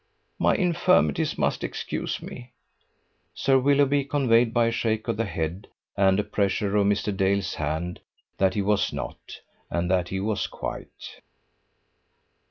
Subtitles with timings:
[0.39, 2.53] My infirmities must excuse me."
[3.35, 7.15] Sir Willoughby conveyed by a shake of the head and a pressure of Mr.
[7.15, 7.99] Dale's hand,
[8.39, 11.21] that he was not, and that he was quite.